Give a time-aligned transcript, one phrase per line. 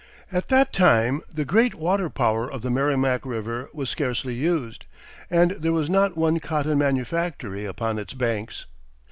[0.31, 4.85] At that time the great water power of the Merrimac River was scarcely used,
[5.29, 8.65] and there was not one cotton manufactory upon its banks.